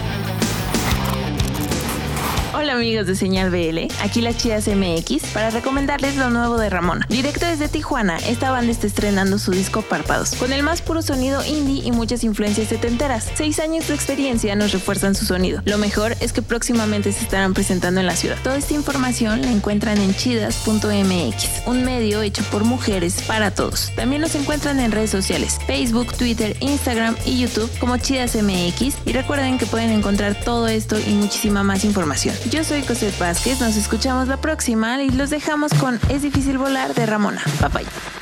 Hola 2.67 2.79
amigos 2.79 3.07
de 3.07 3.15
Señal 3.15 3.49
BL, 3.49 3.87
aquí 4.03 4.19
las 4.19 4.35
Chidas 4.35 4.67
MX 4.67 5.31
para 5.33 5.51
recomendarles 5.51 6.17
lo 6.17 6.29
nuevo 6.29 6.57
de 6.57 6.69
Ramona. 6.69 7.05
Directo 7.07 7.45
desde 7.45 7.69
Tijuana, 7.69 8.17
esta 8.17 8.51
banda 8.51 8.73
está 8.73 8.87
estrenando 8.87 9.39
su 9.39 9.51
disco 9.51 9.83
Párpados, 9.83 10.35
con 10.35 10.51
el 10.51 10.63
más 10.63 10.81
puro 10.81 11.01
sonido 11.01 11.45
indie 11.45 11.87
y 11.87 11.93
muchas 11.93 12.25
influencias 12.25 12.67
setenteras. 12.67 13.31
Seis 13.35 13.61
años 13.61 13.87
de 13.87 13.93
experiencia 13.93 14.53
nos 14.57 14.73
refuerzan 14.73 15.15
su 15.15 15.23
sonido. 15.23 15.61
Lo 15.63 15.77
mejor 15.77 16.17
es 16.19 16.33
que 16.33 16.41
próximamente 16.41 17.13
se 17.13 17.23
estarán 17.23 17.53
presentando 17.53 18.01
en 18.01 18.05
la 18.05 18.17
ciudad. 18.17 18.35
Toda 18.43 18.57
esta 18.57 18.73
información 18.73 19.43
la 19.43 19.51
encuentran 19.51 19.97
en 19.99 20.13
chidas.mx, 20.13 21.67
un 21.67 21.85
medio 21.85 22.21
hecho 22.21 22.43
por 22.51 22.65
mujeres 22.65 23.21
para 23.21 23.49
todos. 23.51 23.93
También 23.95 24.21
nos 24.21 24.35
encuentran 24.35 24.81
en 24.81 24.91
redes 24.91 25.11
sociales, 25.11 25.57
Facebook, 25.67 26.17
Twitter, 26.17 26.57
Instagram 26.59 27.15
y 27.23 27.39
YouTube 27.39 27.71
como 27.79 27.95
Chidas 27.95 28.35
MX 28.35 28.97
y 29.05 29.13
recuerden 29.13 29.57
que 29.57 29.67
pueden 29.67 29.91
encontrar 29.91 30.35
todo 30.35 30.67
esto 30.67 30.99
y 30.99 31.11
muchísima 31.11 31.63
más 31.63 31.85
información. 31.85 32.35
Yo 32.56 32.56
soy 32.63 32.81
Cosette 32.81 33.19
Vázquez, 33.19 33.59
nos 33.59 33.75
escuchamos 33.75 34.27
la 34.27 34.37
próxima 34.37 35.03
y 35.03 35.09
los 35.09 35.29
dejamos 35.29 35.73
con 35.75 35.99
Es 36.09 36.23
difícil 36.23 36.57
volar 36.57 36.93
de 36.95 37.05
Ramona. 37.05 37.43
Bye 37.61 37.69
bye. 37.69 38.16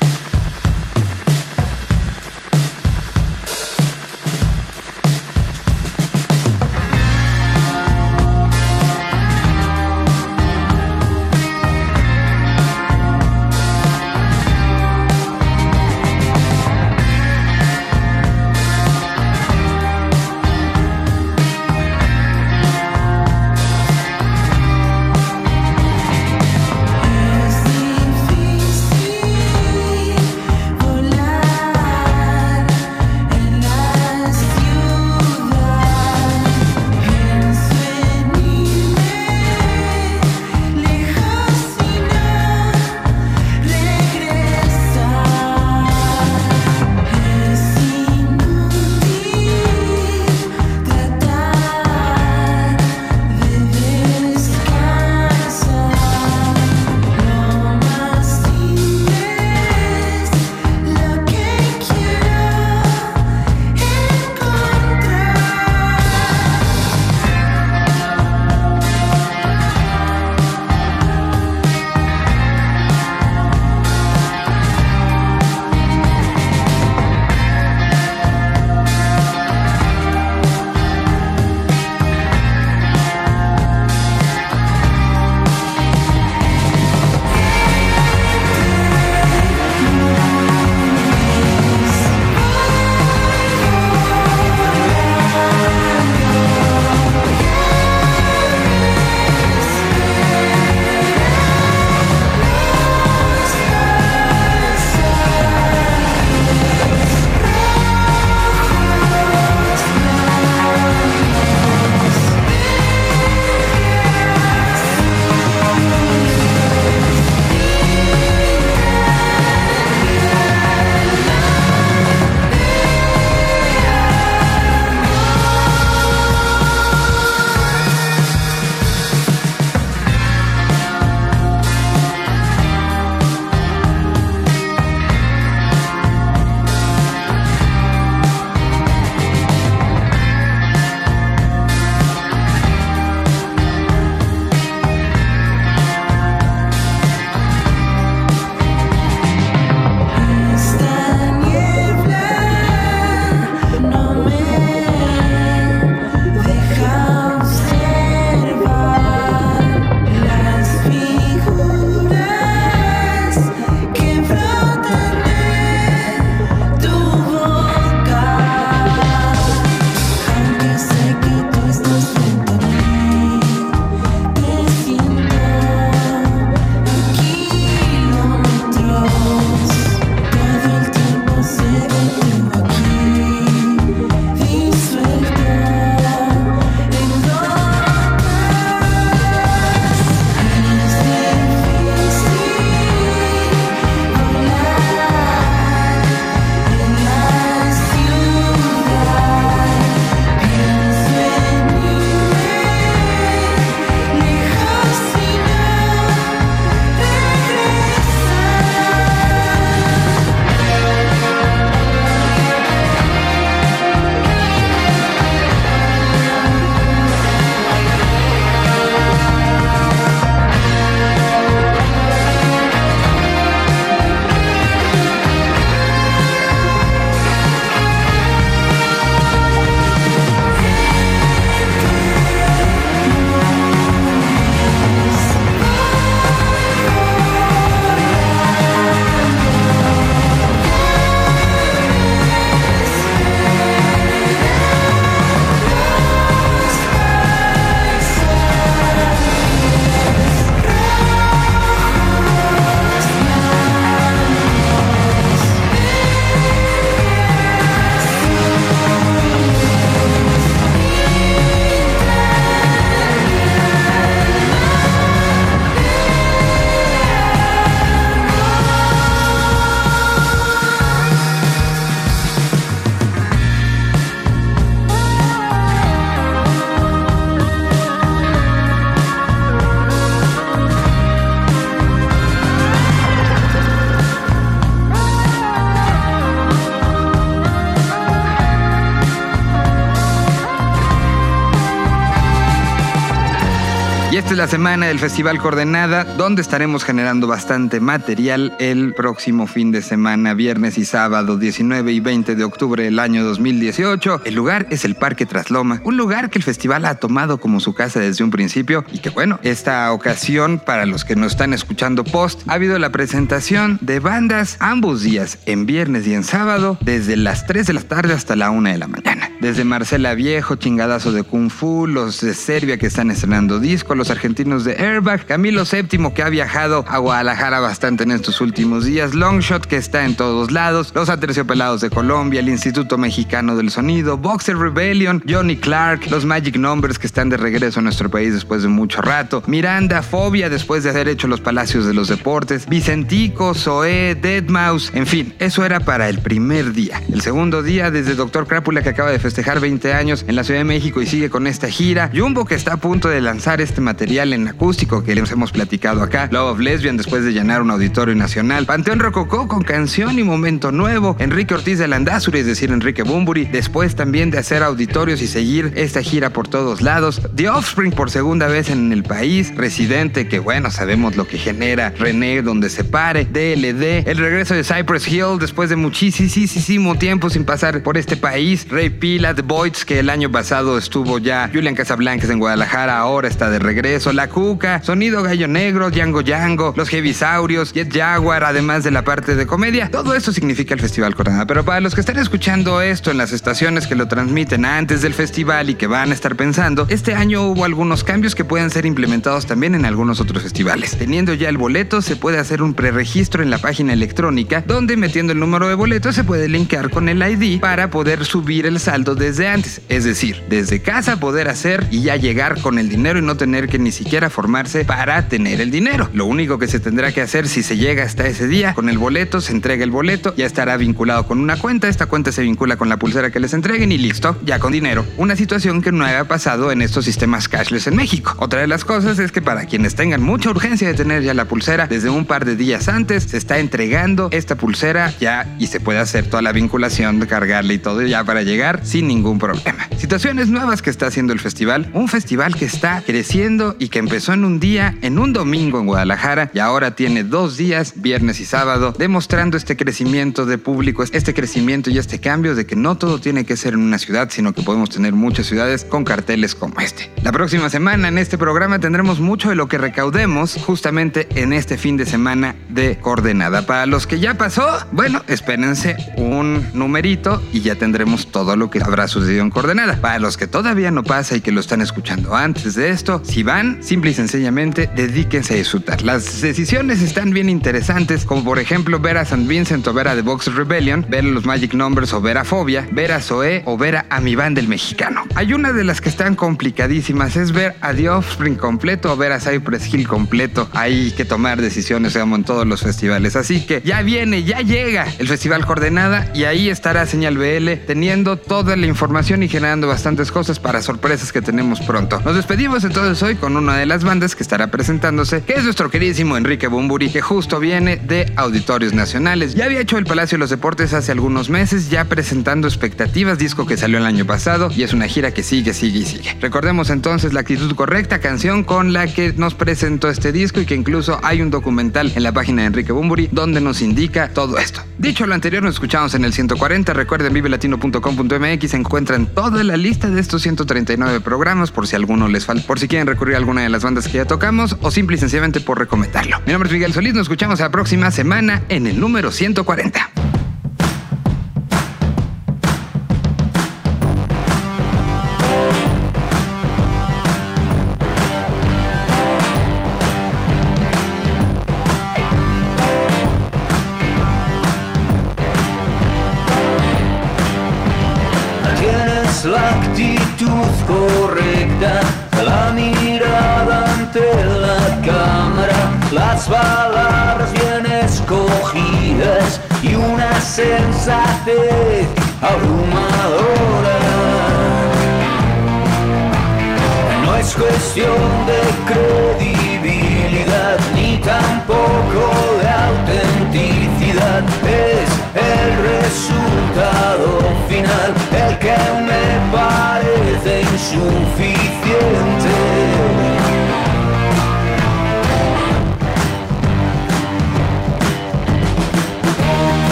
Es 294.36 294.38
la 294.38 294.48
semana 294.48 294.88
del 294.88 294.98
Festival 294.98 295.38
Coordenada, 295.38 296.04
donde 296.04 296.42
estaremos 296.42 296.84
generando 296.84 297.26
bastante 297.26 297.80
material 297.80 298.54
el 298.58 298.92
próximo 298.92 299.46
fin 299.46 299.72
de 299.72 299.80
semana, 299.80 300.34
viernes 300.34 300.76
y 300.76 300.84
sábado 300.84 301.38
19 301.38 301.90
y 301.90 302.00
20 302.00 302.34
de 302.34 302.44
octubre 302.44 302.82
del 302.82 302.98
año 302.98 303.24
2018. 303.24 304.20
El 304.26 304.34
lugar 304.34 304.66
es 304.68 304.84
el 304.84 304.94
Parque 304.94 305.24
Trasloma, 305.24 305.80
un 305.84 305.96
lugar 305.96 306.28
que 306.28 306.36
el 306.36 306.44
festival 306.44 306.84
ha 306.84 306.96
tomado 306.96 307.38
como 307.38 307.60
su 307.60 307.72
casa 307.72 308.00
desde 308.00 308.24
un 308.24 308.30
principio 308.30 308.84
y 308.92 308.98
que 308.98 309.08
bueno, 309.08 309.40
esta 309.42 309.90
ocasión, 309.92 310.58
para 310.58 310.84
los 310.84 311.06
que 311.06 311.16
nos 311.16 311.32
están 311.32 311.54
escuchando 311.54 312.04
post, 312.04 312.42
ha 312.46 312.54
habido 312.54 312.78
la 312.78 312.90
presentación 312.90 313.78
de 313.80 314.00
bandas 314.00 314.58
ambos 314.60 315.00
días, 315.00 315.38
en 315.46 315.64
viernes 315.64 316.06
y 316.06 316.12
en 316.12 316.24
sábado, 316.24 316.76
desde 316.82 317.16
las 317.16 317.46
3 317.46 317.68
de 317.68 317.72
la 317.72 317.80
tarde 317.80 318.12
hasta 318.12 318.36
la 318.36 318.50
1 318.50 318.68
de 318.68 318.76
la 318.76 318.86
mañana. 318.86 319.30
Desde 319.40 319.64
Marcela 319.64 320.14
Viejo, 320.14 320.56
chingadazo 320.56 321.12
de 321.12 321.22
Kung 321.22 321.50
Fu, 321.50 321.86
los 321.86 322.20
de 322.20 322.34
Serbia 322.34 322.76
que 322.76 322.86
están 322.86 323.10
estrenando 323.10 323.60
disco, 323.60 323.94
los 323.94 324.10
argentinos 324.10 324.25
de 324.34 324.76
Airbag, 324.78 325.24
Camilo 325.24 325.62
VII 325.64 326.10
que 326.12 326.22
ha 326.22 326.28
viajado 326.28 326.84
a 326.88 326.98
Guadalajara 326.98 327.60
bastante 327.60 328.02
en 328.02 328.10
estos 328.10 328.40
últimos 328.40 328.84
días, 328.84 329.14
Longshot 329.14 329.66
que 329.66 329.76
está 329.76 330.04
en 330.04 330.16
todos 330.16 330.50
lados, 330.50 330.90
los 330.94 331.08
Aterciopelados 331.08 331.80
de 331.80 331.90
Colombia, 331.90 332.40
el 332.40 332.48
Instituto 332.48 332.98
Mexicano 332.98 333.56
del 333.56 333.70
Sonido, 333.70 334.16
Boxer 334.18 334.58
Rebellion, 334.58 335.22
Johnny 335.28 335.56
Clark, 335.56 336.10
los 336.10 336.24
Magic 336.24 336.56
Numbers 336.56 336.98
que 336.98 337.06
están 337.06 337.28
de 337.28 337.36
regreso 337.36 337.78
a 337.78 337.82
nuestro 337.84 338.10
país 338.10 338.34
después 338.34 338.62
de 338.62 338.68
mucho 338.68 339.00
rato, 339.00 339.44
Miranda, 339.46 340.02
Fobia 340.02 340.50
después 340.50 340.82
de 340.82 340.90
haber 340.90 341.08
hecho 341.08 341.28
los 341.28 341.40
Palacios 341.40 341.86
de 341.86 341.94
los 341.94 342.08
Deportes, 342.08 342.66
Vicentico, 342.68 343.54
Zoé, 343.54 344.20
Deadmau5, 344.20 344.90
en 344.94 345.06
fin, 345.06 345.34
eso 345.38 345.64
era 345.64 345.78
para 345.80 346.08
el 346.08 346.18
primer 346.18 346.72
día. 346.72 347.00
El 347.12 347.20
segundo 347.20 347.62
día, 347.62 347.92
desde 347.92 348.16
Doctor 348.16 348.48
Crápula 348.48 348.82
que 348.82 348.88
acaba 348.88 349.10
de 349.10 349.20
festejar 349.20 349.60
20 349.60 349.94
años 349.94 350.24
en 350.26 350.34
la 350.34 350.42
Ciudad 350.42 350.60
de 350.60 350.64
México 350.64 351.00
y 351.00 351.06
sigue 351.06 351.30
con 351.30 351.46
esta 351.46 351.68
gira, 351.68 352.10
Jumbo 352.12 352.44
que 352.44 352.56
está 352.56 352.74
a 352.74 352.76
punto 352.78 353.08
de 353.08 353.20
lanzar 353.20 353.60
este 353.60 353.80
material 353.80 354.15
en 354.16 354.48
acústico 354.48 355.04
que 355.04 355.14
les 355.14 355.30
hemos 355.30 355.52
platicado 355.52 356.02
acá, 356.02 356.28
Love 356.32 356.52
of 356.52 356.58
Lesbian 356.60 356.96
después 356.96 357.22
de 357.22 357.32
llenar 357.32 357.60
un 357.60 357.70
auditorio 357.70 358.14
nacional, 358.14 358.64
Panteón 358.64 358.98
Rococó 358.98 359.46
con 359.46 359.62
canción 359.62 360.18
y 360.18 360.24
momento 360.24 360.72
nuevo, 360.72 361.16
Enrique 361.18 361.52
Ortiz 361.52 361.78
de 361.78 361.86
Landazuri, 361.86 362.38
es 362.38 362.46
decir, 362.46 362.70
Enrique 362.70 363.02
Bumburi, 363.02 363.44
después 363.44 363.94
también 363.94 364.30
de 364.30 364.38
hacer 364.38 364.62
auditorios 364.62 365.20
y 365.20 365.26
seguir 365.26 365.72
esta 365.76 366.00
gira 366.00 366.30
por 366.30 366.48
todos 366.48 366.80
lados, 366.80 367.20
The 367.34 367.50
Offspring 367.50 367.92
por 367.92 368.10
segunda 368.10 368.46
vez 368.48 368.70
en 368.70 368.90
el 368.90 369.02
país, 369.02 369.54
Residente, 369.54 370.28
que 370.28 370.38
bueno, 370.38 370.70
sabemos 370.70 371.16
lo 371.16 371.28
que 371.28 371.36
genera, 371.36 371.90
René 371.90 372.40
donde 372.40 372.70
se 372.70 372.84
pare, 372.84 373.26
DLD, 373.26 374.08
el 374.08 374.16
regreso 374.16 374.54
de 374.54 374.64
Cypress 374.64 375.06
Hill 375.08 375.38
después 375.38 375.68
de 375.68 375.76
muchísimo 375.76 376.96
tiempo 376.96 377.28
sin 377.28 377.44
pasar 377.44 377.82
por 377.82 377.98
este 377.98 378.16
país, 378.16 378.66
Ray 378.70 378.88
Pila, 378.88 379.34
The 379.34 379.42
Boys, 379.42 379.84
que 379.84 379.98
el 379.98 380.08
año 380.08 380.32
pasado 380.32 380.78
estuvo 380.78 381.18
ya, 381.18 381.50
Julian 381.52 381.74
Casablancas 381.74 382.30
en 382.30 382.38
Guadalajara, 382.38 382.98
ahora 382.98 383.28
está 383.28 383.50
de 383.50 383.58
regreso, 383.58 384.05
La 384.12 384.28
Cuca, 384.28 384.82
Sonido 384.82 385.22
Gallo 385.22 385.48
Negro, 385.48 385.90
Django 385.90 386.22
Django, 386.22 386.74
Los 386.76 386.88
Heavisaurios, 386.88 387.72
Jet 387.72 387.92
Jaguar, 387.92 388.44
además 388.44 388.84
de 388.84 388.90
la 388.90 389.04
parte 389.04 389.36
de 389.36 389.46
comedia, 389.46 389.90
todo 389.90 390.14
eso 390.14 390.32
significa 390.32 390.74
el 390.74 390.80
Festival 390.80 391.14
Coordenada, 391.14 391.46
pero 391.46 391.64
para 391.64 391.80
los 391.80 391.94
que 391.94 392.00
están 392.00 392.18
escuchando 392.18 392.80
esto 392.80 393.10
en 393.10 393.18
las 393.18 393.32
estaciones 393.32 393.86
que 393.86 393.94
lo 393.94 394.08
transmiten 394.08 394.64
antes 394.64 395.02
del 395.02 395.14
festival 395.14 395.70
y 395.70 395.74
que 395.74 395.86
van 395.86 396.10
a 396.10 396.14
estar 396.14 396.36
pensando, 396.36 396.86
este 396.88 397.14
año 397.14 397.42
hubo 397.42 397.64
algunos 397.64 398.04
cambios 398.04 398.34
que 398.34 398.44
pueden 398.44 398.70
ser 398.70 398.86
implementados 398.86 399.46
también 399.46 399.74
en 399.74 399.84
algunos 399.84 400.20
otros 400.20 400.42
festivales. 400.42 400.96
Teniendo 400.96 401.34
ya 401.34 401.48
el 401.48 401.58
boleto, 401.58 402.02
se 402.02 402.16
puede 402.16 402.38
hacer 402.38 402.62
un 402.62 402.74
preregistro 402.74 403.42
en 403.42 403.50
la 403.50 403.58
página 403.58 403.92
electrónica, 403.92 404.62
donde 404.66 404.96
metiendo 404.96 405.32
el 405.32 405.40
número 405.40 405.68
de 405.68 405.74
boleto 405.74 406.12
se 406.12 406.24
puede 406.24 406.48
linkar 406.48 406.90
con 406.90 407.08
el 407.08 407.22
ID 407.22 407.60
para 407.60 407.90
poder 407.90 408.24
subir 408.24 408.66
el 408.66 408.80
saldo 408.80 409.14
desde 409.14 409.48
antes. 409.48 409.80
Es 409.88 410.04
decir, 410.04 410.42
desde 410.48 410.80
casa 410.80 411.18
poder 411.18 411.48
hacer 411.48 411.86
y 411.90 412.02
ya 412.02 412.16
llegar 412.16 412.60
con 412.60 412.78
el 412.78 412.88
dinero 412.88 413.18
y 413.18 413.22
no 413.22 413.36
tener 413.36 413.68
que 413.68 413.78
ni 413.78 413.92
siquiera 413.96 414.30
formarse 414.30 414.84
para 414.84 415.28
tener 415.28 415.60
el 415.60 415.70
dinero. 415.70 416.08
Lo 416.12 416.26
único 416.26 416.58
que 416.58 416.68
se 416.68 416.80
tendrá 416.80 417.12
que 417.12 417.20
hacer 417.20 417.48
si 417.48 417.62
se 417.62 417.76
llega 417.76 418.04
hasta 418.04 418.26
ese 418.26 418.48
día, 418.48 418.74
con 418.74 418.88
el 418.88 418.98
boleto, 418.98 419.40
se 419.40 419.52
entrega 419.52 419.84
el 419.84 419.90
boleto, 419.90 420.34
ya 420.36 420.46
estará 420.46 420.76
vinculado 420.76 421.26
con 421.26 421.40
una 421.40 421.56
cuenta, 421.56 421.88
esta 421.88 422.06
cuenta 422.06 422.32
se 422.32 422.42
vincula 422.42 422.76
con 422.76 422.88
la 422.88 422.98
pulsera 422.98 423.30
que 423.30 423.40
les 423.40 423.52
entreguen 423.52 423.92
y 423.92 423.98
listo, 423.98 424.38
ya 424.44 424.58
con 424.58 424.72
dinero. 424.72 425.04
Una 425.16 425.36
situación 425.36 425.82
que 425.82 425.92
no 425.92 426.04
había 426.04 426.24
pasado 426.24 426.72
en 426.72 426.82
estos 426.82 427.04
sistemas 427.04 427.48
cashless 427.48 427.86
en 427.86 427.96
México. 427.96 428.34
Otra 428.38 428.60
de 428.60 428.66
las 428.66 428.84
cosas 428.84 429.18
es 429.18 429.32
que 429.32 429.42
para 429.42 429.66
quienes 429.66 429.94
tengan 429.94 430.22
mucha 430.22 430.50
urgencia 430.50 430.88
de 430.88 430.94
tener 430.94 431.22
ya 431.22 431.34
la 431.34 431.46
pulsera, 431.46 431.86
desde 431.86 432.08
un 432.08 432.24
par 432.24 432.44
de 432.44 432.56
días 432.56 432.88
antes 432.88 433.24
se 433.24 433.36
está 433.36 433.58
entregando 433.58 434.28
esta 434.32 434.54
pulsera 434.54 435.12
ya 435.20 435.56
y 435.58 435.66
se 435.66 435.80
puede 435.80 435.98
hacer 435.98 436.26
toda 436.26 436.42
la 436.42 436.52
vinculación 436.52 437.20
cargarle 437.26 437.74
y 437.74 437.78
todo 437.78 438.02
ya 438.02 438.24
para 438.24 438.42
llegar 438.42 438.80
sin 438.84 439.08
ningún 439.08 439.38
problema. 439.38 439.88
Situaciones 439.96 440.48
nuevas 440.48 440.82
que 440.82 440.90
está 440.90 441.06
haciendo 441.06 441.32
el 441.32 441.40
festival, 441.40 441.90
un 441.92 442.08
festival 442.08 442.54
que 442.54 442.64
está 442.64 443.02
creciendo 443.04 443.76
y 443.78 443.85
que 443.88 443.98
empezó 443.98 444.32
en 444.32 444.44
un 444.44 444.60
día, 444.60 444.96
en 445.02 445.18
un 445.18 445.32
domingo 445.32 445.78
en 445.80 445.86
Guadalajara 445.86 446.50
y 446.52 446.58
ahora 446.58 446.94
tiene 446.94 447.24
dos 447.24 447.56
días, 447.56 447.94
viernes 447.96 448.40
y 448.40 448.44
sábado, 448.44 448.94
demostrando 448.98 449.56
este 449.56 449.76
crecimiento 449.76 450.46
de 450.46 450.58
público, 450.58 451.02
este 451.02 451.34
crecimiento 451.34 451.90
y 451.90 451.98
este 451.98 452.20
cambio 452.20 452.54
de 452.54 452.66
que 452.66 452.76
no 452.76 452.96
todo 452.96 453.20
tiene 453.20 453.44
que 453.44 453.56
ser 453.56 453.74
en 453.74 453.80
una 453.80 453.98
ciudad, 453.98 454.28
sino 454.30 454.52
que 454.52 454.62
podemos 454.62 454.90
tener 454.90 455.12
muchas 455.12 455.46
ciudades 455.46 455.84
con 455.84 456.04
carteles 456.04 456.54
como 456.54 456.80
este. 456.80 457.10
La 457.22 457.32
próxima 457.32 457.70
semana 457.70 458.08
en 458.08 458.18
este 458.18 458.38
programa 458.38 458.78
tendremos 458.78 459.20
mucho 459.20 459.48
de 459.48 459.54
lo 459.54 459.68
que 459.68 459.78
recaudemos 459.78 460.56
justamente 460.64 461.28
en 461.34 461.52
este 461.52 461.78
fin 461.78 461.96
de 461.96 462.06
semana 462.06 462.56
de 462.68 462.98
coordenada. 462.98 463.66
Para 463.66 463.86
los 463.86 464.06
que 464.06 464.20
ya 464.20 464.34
pasó, 464.34 464.66
bueno, 464.92 465.22
espérense 465.28 465.96
un 466.16 466.66
numerito 466.72 467.42
y 467.52 467.60
ya 467.60 467.74
tendremos 467.74 468.30
todo 468.30 468.56
lo 468.56 468.70
que 468.70 468.82
habrá 468.82 469.08
sucedido 469.08 469.42
en 469.42 469.50
coordenada. 469.50 470.00
Para 470.00 470.18
los 470.18 470.36
que 470.36 470.46
todavía 470.46 470.90
no 470.90 471.02
pasa 471.02 471.36
y 471.36 471.40
que 471.40 471.52
lo 471.52 471.60
están 471.60 471.80
escuchando 471.80 472.34
antes 472.34 472.74
de 472.74 472.90
esto, 472.90 473.22
si 473.24 473.42
van, 473.42 473.65
simple 473.80 474.10
y 474.10 474.14
sencillamente 474.14 474.88
dedíquense 474.94 475.54
a 475.54 475.56
disfrutar. 475.56 476.02
Las 476.02 476.40
decisiones 476.40 477.02
están 477.02 477.30
bien 477.30 477.48
interesantes, 477.48 478.24
como 478.24 478.44
por 478.44 478.58
ejemplo 478.58 478.98
ver 478.98 479.18
a 479.18 479.22
St. 479.22 479.46
Vincent 479.46 479.86
o 479.86 479.92
ver 479.92 480.08
a 480.08 480.14
The 480.14 480.22
Box 480.22 480.54
Rebellion, 480.54 481.04
ver 481.08 481.24
a 481.24 481.28
los 481.28 481.44
Magic 481.44 481.74
Numbers 481.74 482.12
o 482.12 482.20
ver 482.20 482.38
a 482.38 482.44
Fobia, 482.44 482.86
ver 482.92 483.12
a 483.12 483.20
Zoé 483.20 483.62
o 483.64 483.76
ver 483.76 484.04
a 484.08 484.20
Mi 484.20 484.34
Band 484.34 484.56
del 484.56 484.68
Mexicano. 484.68 485.24
Hay 485.34 485.52
una 485.52 485.72
de 485.72 485.84
las 485.84 486.00
que 486.00 486.08
están 486.08 486.34
complicadísimas, 486.34 487.36
es 487.36 487.52
ver 487.52 487.76
a 487.80 487.92
The 487.92 488.10
Offspring 488.10 488.56
completo 488.56 489.12
o 489.12 489.16
ver 489.16 489.32
a 489.32 489.40
Cypress 489.40 489.92
Hill 489.92 490.06
completo. 490.06 490.68
Hay 490.72 491.12
que 491.12 491.24
tomar 491.24 491.60
decisiones, 491.60 492.14
digamos, 492.14 492.38
en 492.38 492.44
todos 492.44 492.66
los 492.66 492.82
festivales. 492.82 493.36
Así 493.36 493.66
que 493.66 493.82
ya 493.84 494.02
viene, 494.02 494.44
ya 494.44 494.60
llega 494.60 495.06
el 495.18 495.28
Festival 495.28 495.66
Coordenada 495.66 496.30
y 496.34 496.44
ahí 496.44 496.68
estará 496.68 497.06
Señal 497.06 497.38
BL 497.38 497.86
teniendo 497.86 498.36
toda 498.36 498.76
la 498.76 498.86
información 498.86 499.42
y 499.42 499.48
generando 499.48 499.86
bastantes 499.86 500.30
cosas 500.30 500.58
para 500.58 500.82
sorpresas 500.82 501.32
que 501.32 501.42
tenemos 501.42 501.80
pronto. 501.80 502.20
Nos 502.24 502.36
despedimos 502.36 502.84
entonces 502.84 503.22
hoy 503.22 503.36
con 503.36 503.55
una 503.58 503.76
de 503.76 503.86
las 503.86 504.04
bandas 504.04 504.36
que 504.36 504.42
estará 504.42 504.70
presentándose, 504.70 505.42
que 505.42 505.54
es 505.54 505.64
nuestro 505.64 505.90
queridísimo 505.90 506.36
Enrique 506.36 506.68
Bumburi, 506.68 507.10
que 507.10 507.20
justo 507.20 507.58
viene 507.60 507.96
de 507.96 508.32
Auditorios 508.36 508.92
Nacionales. 508.92 509.54
Ya 509.54 509.66
había 509.66 509.80
hecho 509.80 509.98
el 509.98 510.04
Palacio 510.04 510.36
de 510.36 510.40
los 510.40 510.50
Deportes 510.50 510.92
hace 510.92 511.12
algunos 511.12 511.50
meses, 511.50 511.90
ya 511.90 512.04
presentando 512.04 512.68
Expectativas, 512.68 513.38
disco 513.38 513.66
que 513.66 513.76
salió 513.76 513.98
el 513.98 514.06
año 514.06 514.24
pasado 514.24 514.70
y 514.74 514.82
es 514.82 514.92
una 514.92 515.08
gira 515.08 515.32
que 515.32 515.42
sigue, 515.42 515.74
sigue 515.74 516.00
y 516.00 516.04
sigue. 516.04 516.36
Recordemos 516.40 516.90
entonces 516.90 517.32
la 517.32 517.40
actitud 517.40 517.74
correcta, 517.74 518.20
canción 518.20 518.64
con 518.64 518.92
la 518.92 519.06
que 519.06 519.32
nos 519.36 519.54
presentó 519.54 520.08
este 520.08 520.32
disco 520.32 520.60
y 520.60 520.66
que 520.66 520.74
incluso 520.74 521.18
hay 521.22 521.42
un 521.42 521.50
documental 521.50 522.12
en 522.14 522.22
la 522.22 522.32
página 522.32 522.62
de 522.62 522.68
Enrique 522.68 522.92
Bumburi 522.92 523.28
donde 523.32 523.60
nos 523.60 523.82
indica 523.82 524.28
todo 524.28 524.58
esto. 524.58 524.82
Dicho 524.98 525.26
lo 525.26 525.34
anterior, 525.34 525.62
nos 525.62 525.74
escuchamos 525.74 526.14
en 526.14 526.24
el 526.24 526.32
140. 526.32 526.92
Recuerden 526.92 527.32
vivelatino.com.mx 527.32 528.74
encuentran 528.74 529.26
toda 529.26 529.62
la 529.64 529.76
lista 529.76 530.08
de 530.08 530.20
estos 530.20 530.42
139 530.42 531.20
programas 531.20 531.70
por 531.70 531.86
si 531.86 531.96
alguno 531.96 532.28
les 532.28 532.46
falta, 532.46 532.66
por 532.66 532.78
si 532.78 532.88
quieren 532.88 533.06
recurrir 533.06 533.34
a 533.34 533.38
alguna 533.46 533.62
de 533.62 533.68
las 533.68 533.84
bandas 533.84 534.08
que 534.08 534.14
ya 534.14 534.24
tocamos 534.24 534.76
o 534.80 534.90
simple 534.90 535.14
y 535.14 535.20
sencillamente 535.20 535.60
por 535.60 535.78
recomendarlo. 535.78 536.40
Mi 536.46 536.52
nombre 536.52 536.68
es 536.68 536.72
Miguel 536.72 536.92
Solís, 536.92 537.14
nos 537.14 537.22
escuchamos 537.22 537.60
la 537.60 537.70
próxima 537.70 538.10
semana 538.10 538.64
en 538.68 538.88
el 538.88 538.98
número 538.98 539.30
140. 539.30 540.25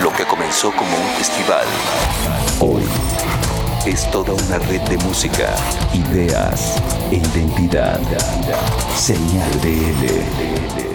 Lo 0.00 0.12
que 0.12 0.24
comenzó 0.24 0.70
como 0.70 0.96
un 0.96 1.08
festival, 1.18 1.66
hoy 2.60 2.84
es 3.84 4.08
toda 4.12 4.34
una 4.34 4.58
red 4.58 4.80
de 4.82 4.96
música, 4.98 5.56
ideas 5.92 6.76
e 7.10 7.16
identidad. 7.16 7.98
Señal 8.94 9.50
BL. 9.60 10.91